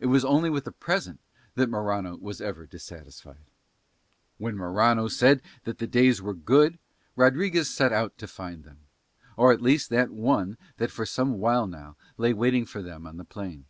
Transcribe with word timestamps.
It 0.00 0.06
was 0.06 0.24
only 0.24 0.48
with 0.48 0.64
the 0.64 0.72
present 0.72 1.20
that 1.54 1.68
Morano 1.68 2.16
was 2.16 2.40
ever 2.40 2.64
dissatisfied. 2.64 3.50
When 4.38 4.56
Morano 4.56 5.08
said 5.08 5.42
that 5.64 5.76
the 5.76 5.86
days 5.86 6.22
were 6.22 6.32
good 6.32 6.78
Rodriguez 7.16 7.68
set 7.68 7.92
out 7.92 8.16
to 8.16 8.26
find 8.26 8.64
them, 8.64 8.78
or 9.36 9.52
at 9.52 9.60
least 9.60 9.90
that 9.90 10.10
one 10.10 10.56
that 10.78 10.90
for 10.90 11.04
some 11.04 11.34
while 11.34 11.66
now 11.66 11.96
lay 12.16 12.32
waiting 12.32 12.64
for 12.64 12.80
them 12.80 13.06
on 13.06 13.18
the 13.18 13.26
plain. 13.26 13.66